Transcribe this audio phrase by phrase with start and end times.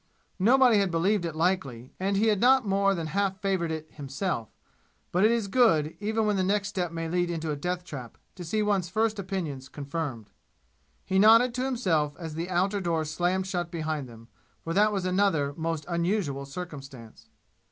[0.39, 4.49] Nobody had believed it likely, and he had not more than half favored it himself;
[5.11, 8.17] but it is good, even when the next step may lead into a death trap,
[8.33, 10.31] to see one's first opinions confirmed.
[11.05, 14.27] He nodded to himself as the outer door slammed shut behind them,
[14.63, 17.29] for that was another most unusual circumstance.